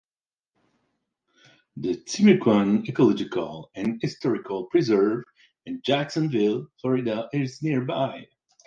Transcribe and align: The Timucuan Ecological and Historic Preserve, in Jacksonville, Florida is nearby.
The 1.77 1.93
Timucuan 2.03 2.89
Ecological 2.89 3.69
and 3.75 4.01
Historic 4.01 4.47
Preserve, 4.71 5.23
in 5.67 5.79
Jacksonville, 5.83 6.65
Florida 6.81 7.29
is 7.33 7.61
nearby. 7.61 8.25